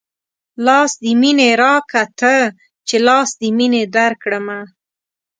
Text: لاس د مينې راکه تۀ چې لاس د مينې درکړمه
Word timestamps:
لاس 0.65 0.91
د 1.03 1.05
مينې 1.21 1.49
راکه 1.61 2.03
تۀ 2.19 2.35
چې 2.87 2.95
لاس 3.07 3.29
د 3.41 3.41
مينې 3.57 3.83
درکړمه 3.95 4.59